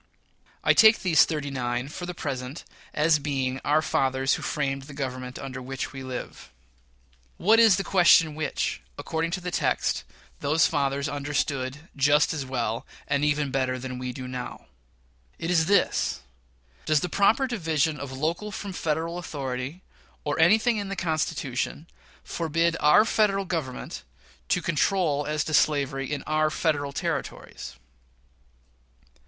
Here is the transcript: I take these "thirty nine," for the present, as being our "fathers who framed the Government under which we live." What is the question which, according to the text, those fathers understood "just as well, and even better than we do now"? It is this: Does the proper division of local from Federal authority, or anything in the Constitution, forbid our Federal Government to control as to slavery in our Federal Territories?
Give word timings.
I 0.63 0.73
take 0.73 1.01
these 1.03 1.25
"thirty 1.25 1.51
nine," 1.51 1.87
for 1.87 2.07
the 2.07 2.15
present, 2.15 2.63
as 2.91 3.19
being 3.19 3.61
our 3.63 3.83
"fathers 3.83 4.33
who 4.33 4.41
framed 4.41 4.81
the 4.89 4.95
Government 4.95 5.37
under 5.37 5.61
which 5.61 5.93
we 5.93 6.01
live." 6.01 6.49
What 7.37 7.59
is 7.59 7.75
the 7.75 7.83
question 7.83 8.33
which, 8.33 8.81
according 8.97 9.29
to 9.29 9.41
the 9.41 9.51
text, 9.51 10.03
those 10.39 10.65
fathers 10.65 11.07
understood 11.07 11.87
"just 11.95 12.33
as 12.33 12.47
well, 12.47 12.83
and 13.07 13.23
even 13.23 13.51
better 13.51 13.77
than 13.77 13.99
we 13.99 14.11
do 14.11 14.27
now"? 14.27 14.65
It 15.37 15.51
is 15.51 15.67
this: 15.67 16.21
Does 16.87 17.01
the 17.01 17.07
proper 17.07 17.45
division 17.45 17.99
of 17.99 18.11
local 18.11 18.51
from 18.51 18.73
Federal 18.73 19.19
authority, 19.19 19.83
or 20.23 20.39
anything 20.39 20.77
in 20.77 20.89
the 20.89 20.95
Constitution, 20.95 21.85
forbid 22.23 22.75
our 22.79 23.05
Federal 23.05 23.45
Government 23.45 24.01
to 24.49 24.63
control 24.63 25.27
as 25.27 25.43
to 25.43 25.53
slavery 25.53 26.11
in 26.11 26.23
our 26.23 26.49
Federal 26.49 26.91
Territories? 26.91 27.75